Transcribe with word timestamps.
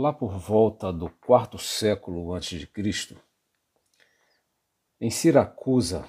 Lá 0.00 0.12
por 0.12 0.38
volta 0.38 0.92
do 0.92 1.10
quarto 1.10 1.58
século 1.58 2.32
antes 2.32 2.60
de 2.60 2.68
Cristo, 2.68 3.20
em 5.00 5.10
Siracusa, 5.10 6.08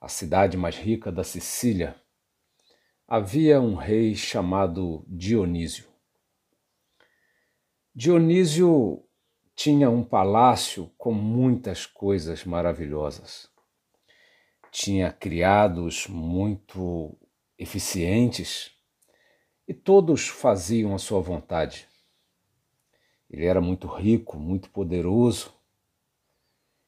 a 0.00 0.08
cidade 0.08 0.56
mais 0.56 0.78
rica 0.78 1.12
da 1.12 1.22
Sicília, 1.22 1.94
havia 3.06 3.60
um 3.60 3.74
rei 3.74 4.14
chamado 4.14 5.04
Dionísio. 5.06 5.86
Dionísio 7.94 9.04
tinha 9.54 9.90
um 9.90 10.02
palácio 10.02 10.90
com 10.96 11.12
muitas 11.12 11.84
coisas 11.84 12.42
maravilhosas. 12.46 13.50
Tinha 14.70 15.12
criados 15.12 16.06
muito 16.06 17.14
eficientes 17.58 18.74
e 19.68 19.74
todos 19.74 20.26
faziam 20.26 20.94
a 20.94 20.98
sua 20.98 21.20
vontade. 21.20 21.86
Ele 23.34 23.46
era 23.46 23.60
muito 23.60 23.88
rico, 23.88 24.38
muito 24.38 24.70
poderoso 24.70 25.52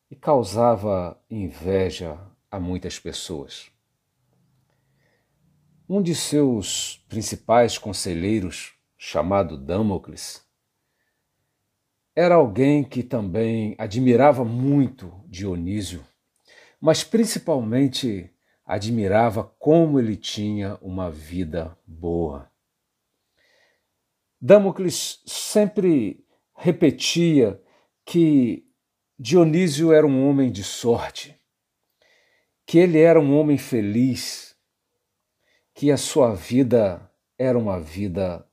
e 0.09 0.15
causava 0.15 1.21
inveja 1.29 2.17
a 2.49 2.61
muitas 2.61 3.01
pessoas. 3.01 3.69
Um 5.89 6.01
de 6.01 6.15
seus 6.15 7.05
principais 7.09 7.79
conselheiros, 7.79 8.75
chamado 8.97 9.57
Damocles, 9.57 10.47
era 12.15 12.37
alguém 12.37 12.85
que 12.85 13.03
também 13.03 13.75
admirava 13.77 14.45
muito 14.45 15.13
Dionísio, 15.27 16.07
mas 16.81 17.03
principalmente 17.03 18.33
admirava 18.65 19.43
como 19.59 19.99
ele 19.99 20.15
tinha 20.15 20.79
uma 20.81 21.11
vida 21.11 21.77
boa. 21.85 22.49
Damocles 24.41 25.21
sempre 25.27 26.25
repetia 26.57 27.63
que 28.05 28.67
Dionísio 29.19 29.93
era 29.93 30.07
um 30.07 30.29
homem 30.29 30.51
de 30.51 30.65
sorte, 30.65 31.39
que 32.67 32.79
ele 32.79 32.99
era 32.99 33.21
um 33.21 33.37
homem 33.39 33.59
feliz, 33.59 34.57
que 35.75 35.91
a 35.91 35.97
sua 35.97 36.35
vida 36.35 37.11
era 37.39 37.59
uma 37.59 37.79
vida 37.79 38.47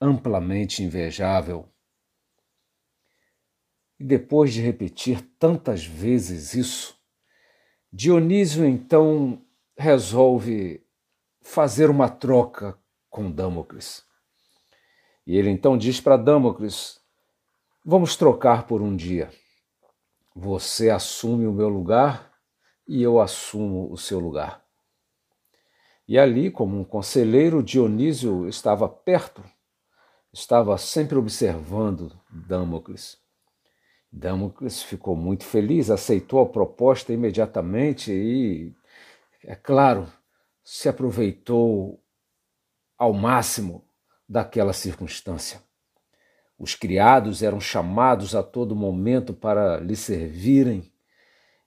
amplamente 0.00 0.82
invejável. 0.82 1.68
E 3.98 4.04
depois 4.04 4.52
de 4.52 4.60
repetir 4.60 5.20
tantas 5.38 5.84
vezes 5.84 6.54
isso, 6.54 6.98
Dionísio 7.92 8.64
então 8.64 9.44
resolve 9.76 10.82
fazer 11.40 11.90
uma 11.90 12.08
troca 12.08 12.78
com 13.08 13.30
Damocles. 13.30 14.04
E 15.26 15.36
ele 15.36 15.50
então 15.50 15.76
diz 15.76 16.00
para 16.00 16.16
Damocles: 16.16 16.99
Vamos 17.82 18.14
trocar 18.14 18.66
por 18.66 18.82
um 18.82 18.94
dia. 18.94 19.30
Você 20.36 20.90
assume 20.90 21.46
o 21.46 21.52
meu 21.52 21.70
lugar 21.70 22.30
e 22.86 23.02
eu 23.02 23.18
assumo 23.18 23.90
o 23.90 23.96
seu 23.96 24.20
lugar. 24.20 24.62
E 26.06 26.18
ali, 26.18 26.50
como 26.50 26.78
um 26.78 26.84
conselheiro, 26.84 27.62
Dionísio 27.62 28.46
estava 28.46 28.86
perto, 28.86 29.42
estava 30.30 30.76
sempre 30.76 31.16
observando 31.16 32.12
Damocles. 32.28 33.16
Damocles 34.12 34.82
ficou 34.82 35.16
muito 35.16 35.44
feliz, 35.44 35.88
aceitou 35.88 36.42
a 36.42 36.48
proposta 36.50 37.14
imediatamente 37.14 38.12
e, 38.12 38.74
é 39.42 39.54
claro, 39.54 40.06
se 40.62 40.86
aproveitou 40.86 41.98
ao 42.98 43.14
máximo 43.14 43.88
daquela 44.28 44.74
circunstância. 44.74 45.69
Os 46.60 46.74
criados 46.74 47.42
eram 47.42 47.58
chamados 47.58 48.34
a 48.34 48.42
todo 48.42 48.76
momento 48.76 49.32
para 49.32 49.78
lhe 49.78 49.96
servirem 49.96 50.92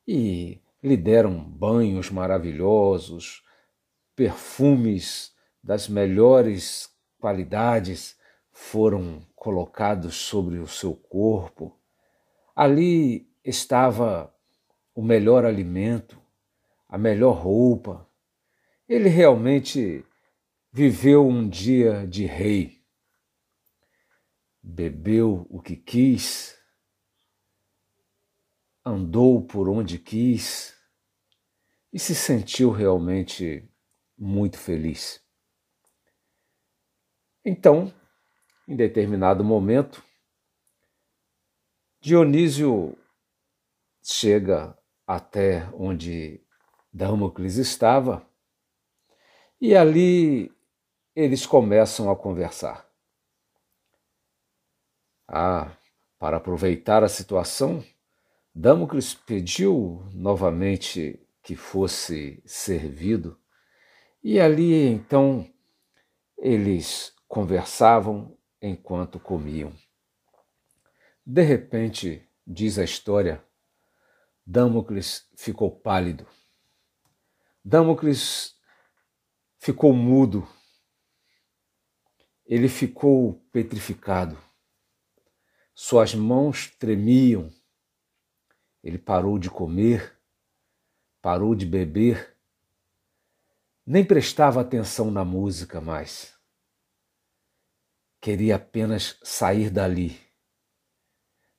e 0.08 0.62
lhe 0.84 0.96
deram 0.96 1.44
banhos 1.44 2.12
maravilhosos, 2.12 3.44
perfumes 4.16 5.34
das 5.64 5.90
melhores 5.90 6.92
qualidades 7.20 8.16
foram 8.52 9.26
colocados 9.36 10.14
sobre 10.14 10.60
o 10.60 10.68
seu 10.68 10.94
corpo. 10.94 11.76
Ali 12.56 13.28
estava 13.44 14.32
o 14.94 15.02
melhor 15.02 15.44
alimento, 15.44 16.22
a 16.88 17.00
melhor 17.00 17.42
roupa. 17.42 18.08
Ele 18.88 19.10
realmente 19.10 20.06
viveu 20.72 21.28
um 21.28 21.50
dia 21.50 22.06
de 22.06 22.28
rei 22.28 22.83
bebeu 24.64 25.46
o 25.50 25.62
que 25.62 25.76
quis, 25.76 26.58
andou 28.86 29.46
por 29.46 29.68
onde 29.68 30.00
quis 30.00 30.74
e 31.92 32.00
se 32.00 32.16
sentiu 32.16 32.72
realmente 32.72 33.70
muito 34.18 34.58
feliz. 34.58 35.22
Então, 37.44 37.94
em 38.68 38.76
determinado 38.76 39.44
momento, 39.44 40.02
Dionísio 42.00 42.98
chega 44.02 44.78
até 45.06 45.70
onde 45.74 46.42
Damocles 46.92 47.58
estava 47.58 48.26
e 49.60 49.76
ali 49.76 50.52
eles 51.16 51.46
começam 51.46 52.10
a 52.10 52.16
conversar. 52.16 52.93
Ah, 55.36 55.76
para 56.20 56.38
aproveitar 56.38 57.04
a 57.04 57.10
situação, 57.10 57.84
Damocles 58.54 59.16
pediu 59.16 60.08
novamente 60.14 61.20
que 61.42 61.56
fosse 61.56 62.40
servido, 62.46 63.36
e 64.24 64.40
ali 64.40 64.86
então 64.86 65.52
eles 66.38 67.16
conversavam 67.28 68.38
enquanto 68.62 69.20
comiam. 69.20 69.74
De 71.26 71.42
repente, 71.42 72.30
diz 72.46 72.78
a 72.78 72.84
história, 72.84 73.44
Damocles 74.46 75.28
ficou 75.36 75.72
pálido. 75.72 76.28
Damocles 77.66 78.56
ficou 79.58 79.94
mudo. 79.94 80.48
Ele 82.46 82.70
ficou 82.70 83.44
petrificado. 83.52 84.38
Suas 85.74 86.14
mãos 86.14 86.70
tremiam. 86.78 87.52
Ele 88.84 89.00
parou 89.00 89.40
de 89.40 89.50
comer, 89.50 90.20
parou 91.22 91.56
de 91.56 91.66
beber, 91.66 92.38
nem 93.86 94.06
prestava 94.06 94.62
atenção 94.62 95.10
na 95.10 95.26
música 95.26 95.82
mais. 95.82 96.38
Queria 98.22 98.58
apenas 98.58 99.18
sair 99.24 99.70
dali. 99.70 100.20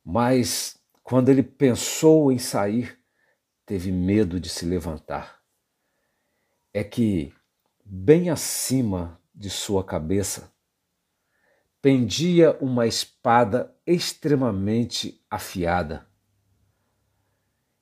Mas 0.04 0.78
quando 1.02 1.28
ele 1.28 1.42
pensou 1.42 2.30
em 2.30 2.38
sair, 2.38 2.98
teve 3.66 3.90
medo 3.90 4.38
de 4.38 4.48
se 4.48 4.64
levantar. 4.64 5.42
É 6.72 6.84
que, 6.84 7.34
bem 7.84 8.30
acima 8.30 9.20
de 9.34 9.50
sua 9.50 9.84
cabeça, 9.84 10.53
pendia 11.84 12.56
uma 12.62 12.86
espada 12.86 13.76
extremamente 13.86 15.22
afiada 15.30 16.08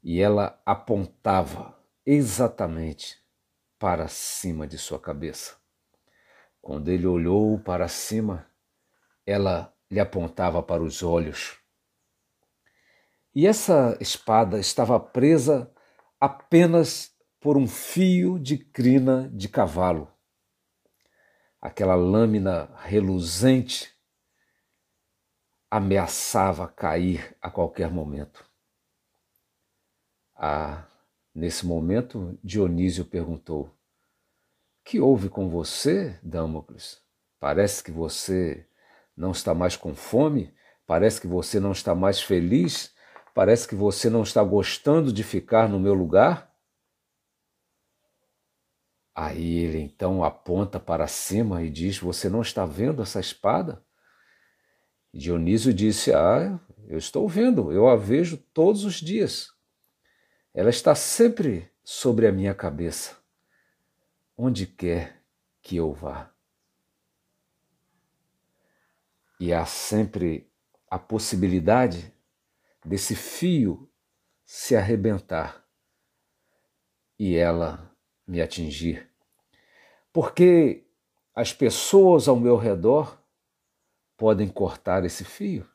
e 0.03 0.21
ela 0.21 0.61
apontava 0.67 1.79
exatamente 2.05 3.17
para 3.79 4.09
cima 4.09 4.67
de 4.67 4.77
sua 4.77 4.99
cabeça. 4.99 5.55
Quando 6.61 6.89
ele 6.89 7.07
olhou 7.07 7.61
para 7.61 7.87
cima, 7.87 8.45
ela 9.25 9.73
lhe 9.89 10.01
apontava 10.01 10.61
para 10.65 10.83
os 10.83 11.05
olhos. 11.05 11.61
E 13.33 13.47
essa 13.47 13.97
espada 14.01 14.59
estava 14.59 14.99
presa 14.99 15.73
apenas 16.19 17.15
por 17.39 17.57
um 17.57 17.69
fio 17.69 18.37
de 18.37 18.59
crina 18.59 19.31
de 19.33 19.49
cavalo. 19.49 20.12
Aquela 21.63 21.95
lâmina 21.95 22.69
reluzente 22.83 23.95
ameaçava 25.71 26.67
cair 26.67 27.37
a 27.41 27.49
qualquer 27.49 27.89
momento. 27.89 28.45
Ah, 30.35 30.85
nesse 31.33 31.65
momento, 31.65 32.37
Dionísio 32.43 33.05
perguntou: 33.05 33.73
Que 34.85 34.99
houve 34.99 35.29
com 35.29 35.49
você, 35.49 36.19
Damocles? 36.21 37.01
Parece 37.39 37.85
que 37.85 37.93
você 37.93 38.67
não 39.17 39.31
está 39.31 39.55
mais 39.55 39.77
com 39.77 39.95
fome? 39.95 40.53
Parece 40.85 41.21
que 41.21 41.29
você 41.29 41.61
não 41.61 41.71
está 41.71 41.95
mais 41.95 42.21
feliz? 42.21 42.93
Parece 43.33 43.69
que 43.69 43.77
você 43.77 44.11
não 44.11 44.25
está 44.25 44.43
gostando 44.43 45.13
de 45.13 45.23
ficar 45.23 45.69
no 45.69 45.79
meu 45.79 45.95
lugar? 45.95 46.52
Aí 49.15 49.59
ele 49.59 49.79
então 49.79 50.25
aponta 50.25 50.81
para 50.81 51.07
cima 51.07 51.63
e 51.63 51.71
diz: 51.71 51.99
Você 51.99 52.29
não 52.29 52.41
está 52.41 52.65
vendo 52.65 53.03
essa 53.03 53.21
espada? 53.21 53.85
Dionísio 55.13 55.73
disse: 55.73 56.13
Ah, 56.13 56.59
eu 56.87 56.99
estou 56.99 57.29
vendo, 57.29 57.73
eu 57.73 57.89
a 57.89 57.97
vejo 57.97 58.37
todos 58.37 58.85
os 58.85 58.95
dias. 58.95 59.53
Ela 60.55 60.71
está 60.71 60.95
sempre 60.95 61.71
sobre 61.85 62.27
a 62.27 62.33
minha 62.33 62.55
cabeça, 62.55 63.17
onde 64.37 64.67
quer 64.67 65.23
que 65.61 65.77
eu 65.77 65.93
vá. 65.93 66.31
E 69.39 69.53
há 69.53 69.65
sempre 69.67 70.51
a 70.91 70.99
possibilidade 70.99 72.13
desse 72.85 73.15
fio 73.15 73.91
se 74.45 74.77
arrebentar 74.77 75.63
e 77.19 77.37
ela 77.37 77.92
me 78.33 78.41
atingir. 78.41 79.07
Porque 80.11 80.87
as 81.35 81.53
pessoas 81.53 82.29
ao 82.29 82.37
meu 82.37 82.57
redor 82.57 83.23
podem 84.17 84.49
cortar 84.49 85.05
esse 85.05 85.23
fio. 85.23 85.69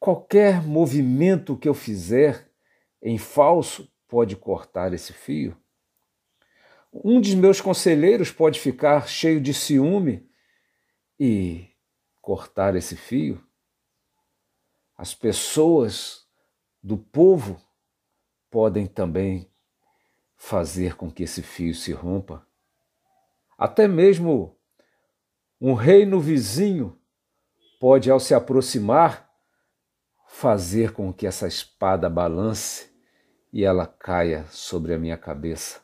Qualquer 0.00 0.60
movimento 0.60 1.56
que 1.56 1.68
eu 1.68 1.74
fizer 1.74 2.50
em 3.00 3.16
falso 3.16 3.88
pode 4.08 4.34
cortar 4.34 4.92
esse 4.92 5.12
fio. 5.12 5.56
Um 6.92 7.20
dos 7.20 7.34
meus 7.34 7.60
conselheiros 7.60 8.32
pode 8.32 8.58
ficar 8.58 9.08
cheio 9.08 9.40
de 9.40 9.54
ciúme 9.54 10.28
e 11.18 11.68
cortar 12.20 12.74
esse 12.74 12.96
fio. 12.96 13.40
As 14.96 15.14
pessoas 15.14 16.26
do 16.82 16.98
povo 16.98 17.60
podem 18.50 18.86
também 18.86 19.48
fazer 20.38 20.96
com 20.96 21.10
que 21.10 21.24
esse 21.24 21.42
fio 21.42 21.74
se 21.74 21.92
rompa. 21.92 22.46
Até 23.58 23.88
mesmo 23.88 24.56
um 25.60 25.74
reino 25.74 26.20
vizinho 26.20 26.96
pode, 27.80 28.08
ao 28.08 28.20
se 28.20 28.32
aproximar, 28.32 29.28
fazer 30.28 30.92
com 30.92 31.12
que 31.12 31.26
essa 31.26 31.48
espada 31.48 32.08
balance 32.08 32.88
e 33.52 33.64
ela 33.64 33.86
caia 33.86 34.46
sobre 34.50 34.94
a 34.94 34.98
minha 34.98 35.18
cabeça. 35.18 35.80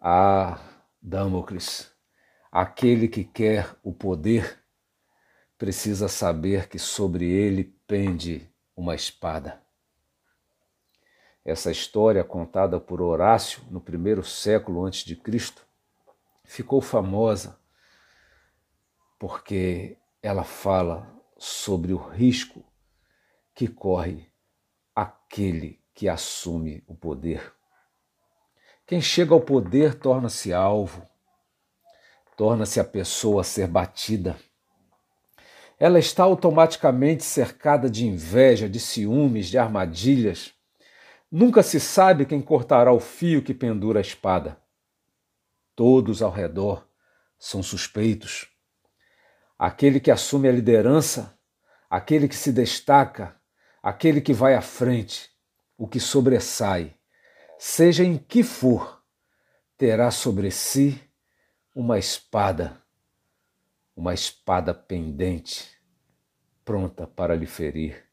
Ah, 0.00 0.58
Damocles, 1.02 1.92
aquele 2.50 3.08
que 3.08 3.24
quer 3.24 3.76
o 3.82 3.92
poder 3.92 4.64
precisa 5.58 6.08
saber 6.08 6.68
que 6.68 6.78
sobre 6.78 7.30
ele 7.30 7.64
pende 7.86 8.50
uma 8.74 8.94
espada. 8.94 9.65
Essa 11.46 11.70
história 11.70 12.24
contada 12.24 12.80
por 12.80 13.00
Horácio 13.00 13.62
no 13.70 13.80
primeiro 13.80 14.24
século 14.24 14.84
antes 14.84 15.04
de 15.04 15.14
Cristo 15.14 15.64
ficou 16.42 16.80
famosa 16.80 17.56
porque 19.16 19.96
ela 20.20 20.42
fala 20.42 21.08
sobre 21.38 21.92
o 21.92 21.98
risco 21.98 22.64
que 23.54 23.68
corre 23.68 24.28
aquele 24.92 25.80
que 25.94 26.08
assume 26.08 26.82
o 26.84 26.96
poder. 26.96 27.52
Quem 28.84 29.00
chega 29.00 29.32
ao 29.32 29.40
poder 29.40 29.94
torna-se 29.94 30.52
alvo, 30.52 31.00
torna-se 32.36 32.80
a 32.80 32.84
pessoa 32.84 33.42
a 33.42 33.44
ser 33.44 33.68
batida. 33.68 34.36
Ela 35.78 36.00
está 36.00 36.24
automaticamente 36.24 37.22
cercada 37.22 37.88
de 37.88 38.04
inveja, 38.04 38.68
de 38.68 38.80
ciúmes, 38.80 39.46
de 39.46 39.58
armadilhas. 39.58 40.55
Nunca 41.30 41.62
se 41.62 41.80
sabe 41.80 42.24
quem 42.24 42.40
cortará 42.40 42.92
o 42.92 43.00
fio 43.00 43.42
que 43.42 43.52
pendura 43.52 43.98
a 43.98 44.02
espada. 44.02 44.60
Todos 45.74 46.22
ao 46.22 46.30
redor 46.30 46.86
são 47.38 47.62
suspeitos. 47.62 48.48
Aquele 49.58 49.98
que 49.98 50.10
assume 50.10 50.48
a 50.48 50.52
liderança, 50.52 51.36
aquele 51.90 52.28
que 52.28 52.36
se 52.36 52.52
destaca, 52.52 53.40
aquele 53.82 54.20
que 54.20 54.32
vai 54.32 54.54
à 54.54 54.62
frente, 54.62 55.30
o 55.76 55.88
que 55.88 55.98
sobressai, 55.98 56.94
seja 57.58 58.04
em 58.04 58.16
que 58.16 58.42
for, 58.42 59.02
terá 59.76 60.10
sobre 60.10 60.50
si 60.50 61.00
uma 61.74 61.98
espada, 61.98 62.80
uma 63.94 64.14
espada 64.14 64.72
pendente, 64.72 65.76
pronta 66.64 67.06
para 67.06 67.34
lhe 67.34 67.46
ferir. 67.46 68.05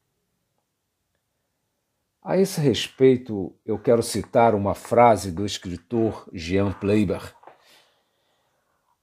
A 2.24 2.38
esse 2.38 2.62
respeito, 2.62 3.54
eu 3.66 3.78
quero 3.78 4.02
citar 4.02 4.56
uma 4.56 4.74
frase 4.74 5.32
do 5.32 5.46
escritor 5.46 6.30
Jean 6.34 6.72
Pleiber 6.72 7.34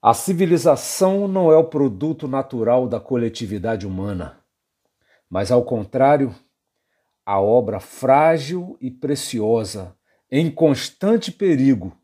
a 0.02 0.14
civilização 0.14 1.28
não 1.28 1.52
é 1.52 1.56
o 1.58 1.64
produto 1.64 2.26
natural 2.26 2.88
da 2.88 2.98
coletividade 2.98 3.86
humana, 3.86 4.40
mas, 5.28 5.52
ao 5.52 5.62
contrário, 5.62 6.34
a 7.26 7.38
obra 7.38 7.78
frágil 7.80 8.78
e 8.80 8.90
preciosa, 8.90 9.94
em 10.30 10.50
constante 10.50 11.30
perigo, 11.30 11.94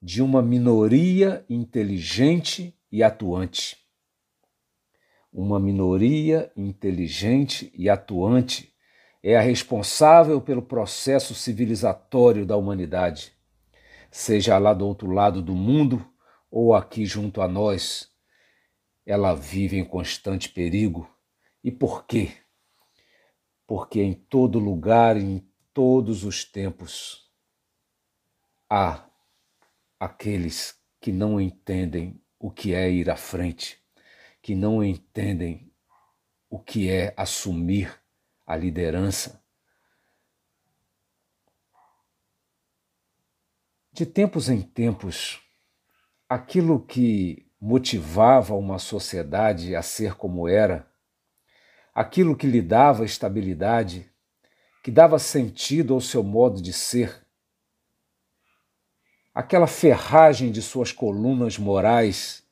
de 0.00 0.22
uma 0.22 0.40
minoria 0.40 1.44
inteligente 1.46 2.74
e 2.90 3.02
atuante. 3.02 3.76
Uma 5.30 5.60
minoria 5.60 6.50
inteligente 6.56 7.70
e 7.74 7.90
atuante 7.90 8.72
é 9.28 9.36
a 9.36 9.40
responsável 9.40 10.40
pelo 10.40 10.62
processo 10.62 11.34
civilizatório 11.34 12.46
da 12.46 12.56
humanidade, 12.56 13.32
seja 14.08 14.56
lá 14.56 14.72
do 14.72 14.86
outro 14.86 15.10
lado 15.10 15.42
do 15.42 15.52
mundo 15.52 16.08
ou 16.48 16.72
aqui 16.72 17.04
junto 17.04 17.42
a 17.42 17.48
nós, 17.48 18.08
ela 19.04 19.34
vive 19.34 19.78
em 19.78 19.84
constante 19.84 20.48
perigo. 20.48 21.10
E 21.64 21.72
por 21.72 22.06
quê? 22.06 22.34
Porque 23.66 24.00
em 24.00 24.14
todo 24.14 24.60
lugar, 24.60 25.16
em 25.16 25.44
todos 25.74 26.22
os 26.22 26.44
tempos, 26.44 27.28
há 28.70 29.06
aqueles 29.98 30.80
que 31.00 31.10
não 31.10 31.40
entendem 31.40 32.22
o 32.38 32.48
que 32.48 32.72
é 32.72 32.88
ir 32.88 33.10
à 33.10 33.16
frente, 33.16 33.76
que 34.40 34.54
não 34.54 34.84
entendem 34.84 35.68
o 36.48 36.60
que 36.60 36.88
é 36.88 37.12
assumir 37.16 38.05
a 38.46 38.56
liderança. 38.56 39.42
De 43.92 44.06
tempos 44.06 44.48
em 44.48 44.62
tempos, 44.62 45.40
aquilo 46.28 46.84
que 46.84 47.50
motivava 47.60 48.54
uma 48.54 48.78
sociedade 48.78 49.74
a 49.74 49.82
ser 49.82 50.14
como 50.14 50.46
era, 50.46 50.88
aquilo 51.94 52.36
que 52.36 52.46
lhe 52.46 52.60
dava 52.60 53.04
estabilidade, 53.04 54.10
que 54.82 54.90
dava 54.90 55.18
sentido 55.18 55.94
ao 55.94 56.00
seu 56.00 56.22
modo 56.22 56.60
de 56.62 56.72
ser, 56.72 57.26
aquela 59.34 59.66
ferragem 59.66 60.52
de 60.52 60.62
suas 60.62 60.92
colunas 60.92 61.58
morais 61.58 62.46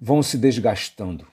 vão 0.00 0.22
se 0.22 0.36
desgastando. 0.36 1.31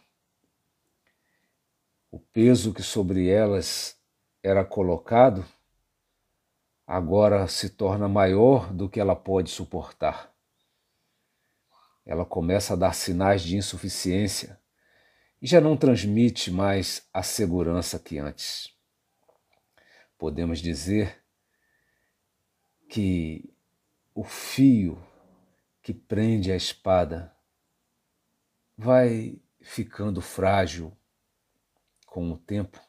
O 2.12 2.20
peso 2.20 2.74
que 2.74 2.82
sobre 2.82 3.30
elas 3.30 3.98
era 4.42 4.66
colocado 4.66 5.46
agora 6.86 7.48
se 7.48 7.70
torna 7.70 8.08
maior 8.08 8.74
do 8.74 8.90
que 8.90 9.00
ela 9.00 9.16
pode 9.16 9.50
suportar 9.50 10.34
ela 12.10 12.26
começa 12.26 12.74
a 12.74 12.76
dar 12.76 12.94
sinais 12.94 13.44
de 13.44 13.56
insuficiência 13.56 14.60
e 15.40 15.46
já 15.46 15.62
não 15.62 15.78
transmite 15.78 16.50
mais 16.50 17.08
a 17.14 17.22
segurança 17.22 18.00
que 18.00 18.18
antes. 18.18 18.76
Podemos 20.18 20.58
dizer 20.58 21.24
que 22.90 23.54
o 24.16 24.24
fio 24.24 25.00
que 25.84 25.94
prende 25.94 26.52
a 26.52 26.56
espada 26.56 27.32
vai 28.76 29.40
ficando 29.62 30.20
frágil 30.20 30.92
com 32.10 32.32
o 32.32 32.38
tempo. 32.38 32.80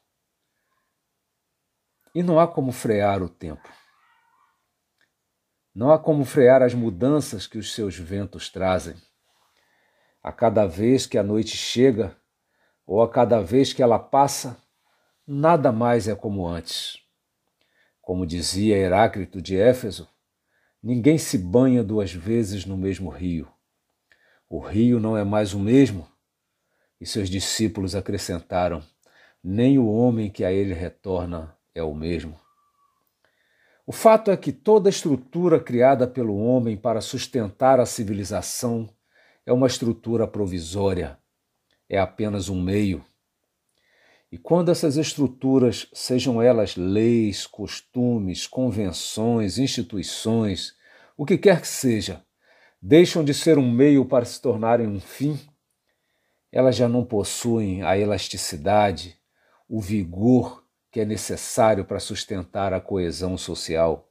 E 2.15 2.23
não 2.23 2.41
há 2.41 2.49
como 2.49 2.73
frear 2.73 3.23
o 3.23 3.29
tempo. 3.29 3.69
Não 5.75 5.93
há 5.93 5.99
como 5.99 6.25
frear 6.25 6.63
as 6.63 6.75
mudanças 6.75 7.47
que 7.47 7.59
os 7.59 7.73
seus 7.73 7.97
ventos 7.97 8.51
trazem. 8.51 8.97
A 10.23 10.33
cada 10.33 10.67
vez 10.67 11.07
que 11.07 11.17
a 11.17 11.23
noite 11.23 11.57
chega, 11.57 12.17
ou 12.85 13.01
a 13.03 13.09
cada 13.09 13.41
vez 13.41 13.73
que 13.73 13.83
ela 13.83 13.99
passa, 13.99 14.61
nada 15.27 15.71
mais 15.71 16.09
é 16.09 16.15
como 16.15 16.47
antes. 16.47 16.99
Como 18.03 18.27
dizia 18.27 18.77
Heráclito 18.77 19.41
de 19.41 19.57
Éfeso, 19.57 20.09
ninguém 20.83 21.17
se 21.17 21.39
banha 21.39 21.85
duas 21.85 22.13
vezes 22.13 22.67
no 22.67 22.77
mesmo 22.77 23.09
rio. 23.09 23.49
O 24.49 24.59
rio 24.59 24.99
não 24.99 25.17
é 25.17 25.23
mais 25.23 25.55
o 25.55 25.61
mesmo. 25.61 26.11
E 27.01 27.07
seus 27.07 27.31
discípulos 27.31 27.95
acrescentaram: 27.95 28.83
nem 29.43 29.79
o 29.79 29.87
homem 29.87 30.31
que 30.31 30.45
a 30.45 30.53
ele 30.53 30.75
retorna 30.75 31.57
é 31.75 31.83
o 31.83 31.95
mesmo. 31.95 32.39
O 33.87 33.93
fato 33.93 34.31
é 34.31 34.37
que 34.37 34.53
toda 34.53 34.89
estrutura 34.89 35.59
criada 35.59 36.07
pelo 36.07 36.37
homem 36.37 36.77
para 36.77 37.01
sustentar 37.01 37.81
a 37.81 37.87
civilização 37.87 38.89
é 39.45 39.53
uma 39.53 39.67
estrutura 39.67 40.29
provisória, 40.29 41.19
é 41.89 41.99
apenas 41.99 42.49
um 42.49 42.61
meio. 42.61 43.05
E 44.31 44.39
quando 44.39 44.71
essas 44.71 44.97
estruturas, 44.97 45.89
sejam 45.93 46.41
elas 46.41 46.77
leis, 46.77 47.47
costumes, 47.47 48.47
convenções, 48.47 49.59
instituições, 49.59 50.77
o 51.17 51.27
que 51.27 51.37
quer 51.37 51.61
que 51.61 51.67
seja, 51.67 52.25
deixam 52.81 53.25
de 53.25 53.35
ser 53.35 53.59
um 53.59 53.69
meio 53.69 54.05
para 54.05 54.25
se 54.25 54.41
tornarem 54.41 54.87
um 54.87 55.01
fim, 55.01 55.37
elas 56.53 56.77
já 56.77 56.89
não 56.89 57.05
possuem 57.05 57.83
a 57.83 57.99
elasticidade, 57.99 59.20
o 59.73 59.81
vigor 59.81 60.65
que 60.91 60.99
é 60.99 61.05
necessário 61.05 61.85
para 61.85 62.01
sustentar 62.01 62.73
a 62.73 62.81
coesão 62.81 63.39
social. 63.39 64.11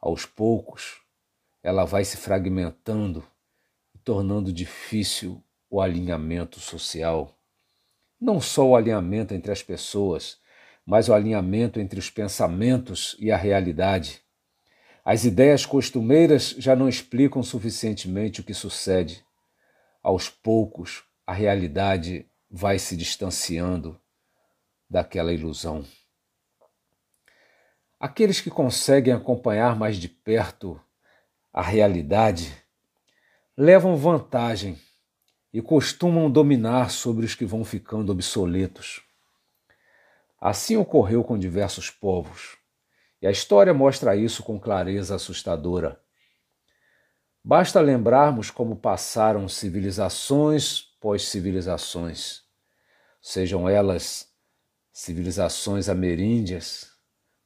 Aos 0.00 0.24
poucos, 0.24 1.02
ela 1.62 1.84
vai 1.84 2.02
se 2.02 2.16
fragmentando 2.16 3.22
e 3.94 3.98
tornando 3.98 4.50
difícil 4.50 5.44
o 5.68 5.82
alinhamento 5.82 6.60
social. 6.60 7.38
Não 8.18 8.40
só 8.40 8.66
o 8.66 8.74
alinhamento 8.74 9.34
entre 9.34 9.52
as 9.52 9.62
pessoas, 9.62 10.38
mas 10.86 11.10
o 11.10 11.12
alinhamento 11.12 11.78
entre 11.78 11.98
os 11.98 12.08
pensamentos 12.08 13.14
e 13.18 13.30
a 13.30 13.36
realidade. 13.36 14.22
As 15.04 15.26
ideias 15.26 15.66
costumeiras 15.66 16.54
já 16.56 16.74
não 16.74 16.88
explicam 16.88 17.42
suficientemente 17.42 18.40
o 18.40 18.44
que 18.44 18.54
sucede. 18.54 19.22
Aos 20.02 20.30
poucos, 20.30 21.04
a 21.26 21.34
realidade 21.34 22.26
vai 22.50 22.78
se 22.78 22.96
distanciando 22.96 24.00
daquela 24.88 25.32
ilusão. 25.32 25.84
Aqueles 28.00 28.40
que 28.40 28.50
conseguem 28.50 29.12
acompanhar 29.12 29.76
mais 29.76 29.96
de 29.96 30.08
perto 30.08 30.80
a 31.52 31.62
realidade 31.62 32.54
levam 33.56 33.96
vantagem 33.96 34.78
e 35.52 35.60
costumam 35.60 36.30
dominar 36.30 36.90
sobre 36.90 37.26
os 37.26 37.34
que 37.34 37.44
vão 37.44 37.64
ficando 37.64 38.12
obsoletos. 38.12 39.02
Assim 40.40 40.76
ocorreu 40.76 41.24
com 41.24 41.36
diversos 41.36 41.90
povos, 41.90 42.56
e 43.20 43.26
a 43.26 43.30
história 43.30 43.74
mostra 43.74 44.14
isso 44.14 44.44
com 44.44 44.60
clareza 44.60 45.16
assustadora. 45.16 46.00
Basta 47.42 47.80
lembrarmos 47.80 48.50
como 48.50 48.76
passaram 48.76 49.48
civilizações 49.48 50.82
pós-civilizações, 51.00 52.42
sejam 53.20 53.68
elas 53.68 54.27
civilizações 54.98 55.88
ameríndias, 55.88 56.90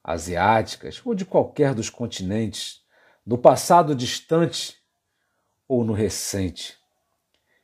asiáticas 0.02 1.02
ou 1.04 1.14
de 1.14 1.26
qualquer 1.26 1.74
dos 1.74 1.90
continentes, 1.90 2.80
no 3.26 3.36
passado 3.36 3.94
distante 3.94 4.78
ou 5.68 5.84
no 5.84 5.92
recente. 5.92 6.78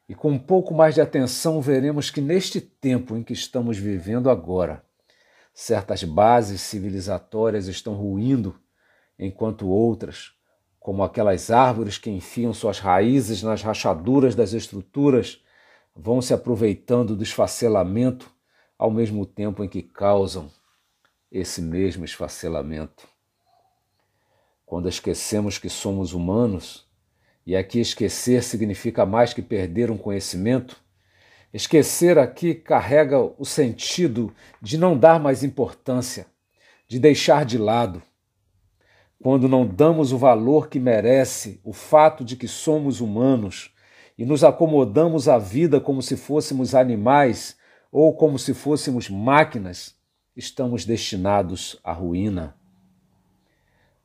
E 0.06 0.14
com 0.14 0.32
um 0.32 0.38
pouco 0.38 0.74
mais 0.74 0.94
de 0.94 1.00
atenção, 1.00 1.58
veremos 1.62 2.10
que 2.10 2.20
neste 2.20 2.60
tempo 2.60 3.16
em 3.16 3.22
que 3.22 3.32
estamos 3.32 3.78
vivendo 3.78 4.28
agora, 4.28 4.84
certas 5.54 6.04
bases 6.04 6.60
civilizatórias 6.60 7.66
estão 7.66 7.94
ruindo, 7.94 8.60
enquanto 9.18 9.66
outras, 9.70 10.32
como 10.78 11.02
aquelas 11.02 11.50
árvores 11.50 11.96
que 11.96 12.10
enfiam 12.10 12.52
suas 12.52 12.78
raízes 12.78 13.42
nas 13.42 13.62
rachaduras 13.62 14.34
das 14.34 14.52
estruturas, 14.52 15.42
vão 15.96 16.20
se 16.20 16.34
aproveitando 16.34 17.16
do 17.16 17.22
esfacelamento 17.22 18.37
ao 18.78 18.90
mesmo 18.90 19.26
tempo 19.26 19.64
em 19.64 19.68
que 19.68 19.82
causam 19.82 20.48
esse 21.30 21.60
mesmo 21.60 22.04
esfacelamento. 22.04 23.08
Quando 24.64 24.88
esquecemos 24.88 25.58
que 25.58 25.68
somos 25.68 26.12
humanos, 26.12 26.86
e 27.44 27.56
aqui 27.56 27.80
esquecer 27.80 28.42
significa 28.42 29.04
mais 29.04 29.32
que 29.34 29.42
perder 29.42 29.90
um 29.90 29.98
conhecimento, 29.98 30.76
esquecer 31.52 32.18
aqui 32.18 32.54
carrega 32.54 33.18
o 33.18 33.44
sentido 33.44 34.32
de 34.60 34.78
não 34.78 34.96
dar 34.96 35.18
mais 35.18 35.42
importância, 35.42 36.26
de 36.86 36.98
deixar 36.98 37.44
de 37.44 37.58
lado. 37.58 38.02
Quando 39.20 39.48
não 39.48 39.66
damos 39.66 40.12
o 40.12 40.18
valor 40.18 40.68
que 40.68 40.78
merece 40.78 41.60
o 41.64 41.72
fato 41.72 42.22
de 42.22 42.36
que 42.36 42.46
somos 42.46 43.00
humanos 43.00 43.74
e 44.16 44.24
nos 44.24 44.44
acomodamos 44.44 45.28
à 45.28 45.38
vida 45.38 45.80
como 45.80 46.02
se 46.02 46.16
fôssemos 46.16 46.74
animais 46.74 47.57
ou 47.90 48.14
como 48.14 48.38
se 48.38 48.52
fôssemos 48.52 49.08
máquinas, 49.08 49.96
estamos 50.36 50.84
destinados 50.84 51.78
à 51.82 51.92
ruína. 51.92 52.56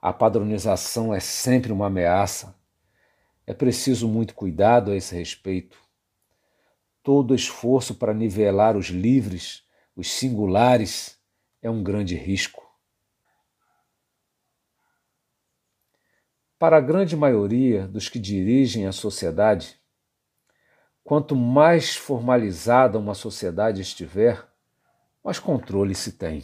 A 0.02 0.12
padronização 0.12 1.13
é 1.13 1.20
sempre 1.20 1.72
uma 1.72 1.88
ameaça. 1.88 2.56
É 3.46 3.54
preciso 3.54 4.08
muito 4.08 4.34
cuidado 4.34 4.92
a 4.92 4.96
esse 4.96 5.16
respeito. 5.16 5.78
Todo 7.02 7.36
esforço 7.36 7.96
para 7.96 8.13
nivelar 8.13 8.78
os 8.78 8.88
livres, 8.88 9.63
os 9.96 10.10
singulares, 10.10 11.20
é 11.62 11.70
um 11.70 11.84
grande 11.84 12.16
risco. 12.16 12.63
Para 16.58 16.78
a 16.78 16.82
grande 16.82 17.16
maioria 17.16 17.88
dos 17.88 18.08
que 18.08 18.20
dirigem 18.20 18.88
a 18.88 18.94
sociedade, 18.94 19.78
quanto 21.04 21.36
mais 21.36 21.96
formalizada 21.96 22.98
uma 22.98 23.14
sociedade 23.14 23.82
estiver, 23.82 24.44
mais 25.24 25.40
controle 25.40 25.94
se 25.94 26.14
tem. 26.14 26.44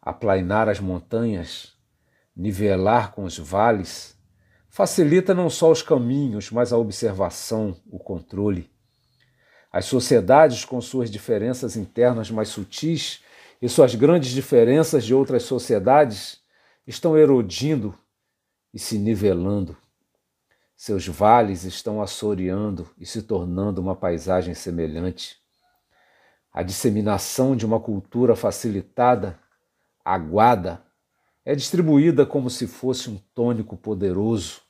Aplainar 0.00 0.68
as 0.68 0.80
montanhas, 0.80 1.72
nivelar 2.36 3.12
com 3.12 3.24
os 3.24 3.38
vales, 3.38 4.18
facilita 4.68 5.32
não 5.32 5.48
só 5.48 5.70
os 5.70 5.82
caminhos, 5.82 6.50
mas 6.50 6.72
a 6.72 6.78
observação, 6.78 7.76
o 7.90 7.98
controle. 7.98 8.70
As 9.72 9.86
sociedades, 9.86 10.64
com 10.64 10.80
suas 10.80 11.10
diferenças 11.10 11.76
internas 11.76 12.30
mais 12.30 12.48
sutis 12.48 13.22
e 13.60 13.68
suas 13.68 13.94
grandes 13.94 14.30
diferenças 14.30 15.04
de 15.04 15.14
outras 15.14 15.44
sociedades, 15.44 16.40
estão 16.86 17.16
erodindo 17.16 17.98
e 18.72 18.78
se 18.78 18.98
nivelando. 18.98 19.76
Seus 20.76 21.06
vales 21.06 21.64
estão 21.64 22.02
assoreando 22.02 22.88
e 22.98 23.06
se 23.06 23.22
tornando 23.22 23.80
uma 23.80 23.94
paisagem 23.94 24.54
semelhante. 24.54 25.36
A 26.52 26.62
disseminação 26.62 27.56
de 27.56 27.64
uma 27.64 27.80
cultura 27.80 28.34
facilitada, 28.34 29.38
aguada, 30.04 30.84
é 31.44 31.54
distribuída 31.54 32.24
como 32.24 32.48
se 32.50 32.66
fosse 32.66 33.10
um 33.10 33.18
tônico 33.34 33.76
poderoso, 33.76 34.62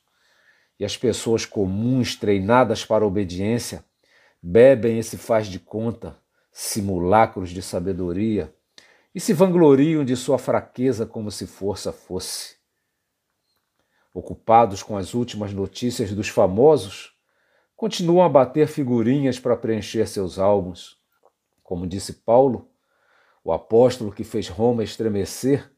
e 0.79 0.85
as 0.85 0.97
pessoas 0.97 1.47
comuns, 1.47 2.17
treinadas 2.17 2.85
para 2.85 3.05
a 3.05 3.07
obediência, 3.07 3.85
bebem 4.43 4.99
esse 4.99 5.17
faz 5.17 5.47
de 5.47 5.59
conta, 5.59 6.19
simulacros 6.53 7.51
de 7.51 7.63
sabedoria, 7.63 8.53
e 9.15 9.21
se 9.21 9.33
vangloriam 9.33 10.05
de 10.05 10.17
sua 10.17 10.39
fraqueza 10.39 11.07
como 11.07 11.31
se 11.31 11.47
força 11.47 11.93
fosse. 11.93 12.57
Ocupados 14.15 14.83
com 14.83 14.97
as 14.97 15.13
últimas 15.13 15.53
notícias 15.53 16.11
dos 16.13 16.31
famosos, 16.31 17.15
continuam 17.77 18.25
a 18.25 18.29
bater 18.31 18.69
figurinhas 18.69 19.39
para 19.39 19.57
preencher 19.57 20.07
seus 20.07 20.39
álbuns 20.39 21.05
como 21.65 21.87
disse 21.87 22.13
Paulo, 22.13 22.71
o 23.43 23.51
apóstolo 23.51 24.13
que 24.13 24.23
fez 24.23 24.49
Roma 24.49 24.85
estremecer, 24.85 25.73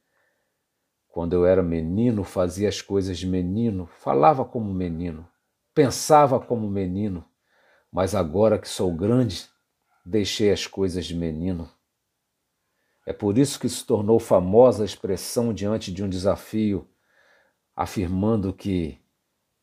quando 1.09 1.33
eu 1.33 1.47
era 1.47 1.63
menino, 1.63 2.25
fazia 2.25 2.69
as 2.69 2.83
coisas 2.83 3.17
de 3.17 3.27
menino, 3.27 3.87
falava 3.87 4.45
como 4.45 4.75
menino, 4.75 5.27
pensava 5.73 6.39
como 6.41 6.69
menino, 6.69 7.25
mas 7.91 8.15
agora 8.15 8.59
que 8.59 8.69
sou 8.69 8.93
grande, 8.93 9.49
deixei 10.05 10.51
as 10.51 10.67
coisas 10.67 11.07
de 11.07 11.15
menino. 11.15 11.71
É 13.07 13.13
por 13.13 13.39
isso 13.39 13.59
que 13.59 13.69
se 13.69 13.87
tornou 13.87 14.19
famosa 14.19 14.83
a 14.83 14.87
expressão 14.87 15.55
diante 15.55 15.93
de 15.93 16.03
um 16.03 16.09
desafio, 16.09 16.87
afirmando 17.77 18.55
que 18.55 18.99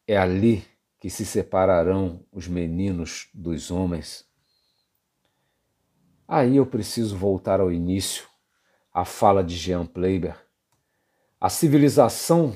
é 0.07 0.15
ali 0.15 0.63
que 0.99 1.09
se 1.09 1.25
separarão 1.25 2.23
os 2.31 2.47
meninos 2.47 3.27
dos 3.33 3.71
homens. 3.71 4.25
Aí 6.27 6.55
eu 6.55 6.65
preciso 6.65 7.17
voltar 7.17 7.59
ao 7.59 7.71
início, 7.71 8.27
à 8.93 9.03
fala 9.03 9.43
de 9.43 9.55
Jean 9.55 9.85
Pleiber. 9.85 10.37
A 11.41 11.49
civilização 11.49 12.55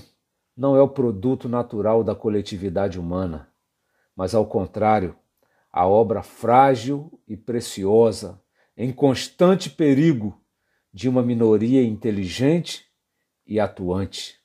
não 0.56 0.76
é 0.76 0.82
o 0.82 0.88
produto 0.88 1.50
natural 1.50 2.04
da 2.04 2.16
coletividade 2.16 3.00
humana, 3.00 3.52
mas, 4.16 4.34
ao 4.34 4.46
contrário, 4.46 5.18
a 5.72 5.86
obra 5.86 6.24
frágil 6.24 7.22
e 7.28 7.36
preciosa, 7.36 8.42
em 8.76 8.92
constante 8.94 9.70
perigo, 9.70 10.42
de 10.94 11.10
uma 11.10 11.22
minoria 11.22 11.84
inteligente 11.84 12.86
e 13.46 13.60
atuante. 13.60 14.37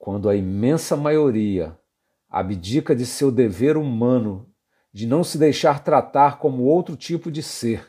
Quando 0.00 0.30
a 0.30 0.34
imensa 0.34 0.96
maioria 0.96 1.78
abdica 2.26 2.96
de 2.96 3.04
seu 3.04 3.30
dever 3.30 3.76
humano 3.76 4.50
de 4.90 5.06
não 5.06 5.22
se 5.22 5.36
deixar 5.36 5.84
tratar 5.84 6.38
como 6.38 6.62
outro 6.62 6.96
tipo 6.96 7.30
de 7.30 7.42
ser, 7.42 7.86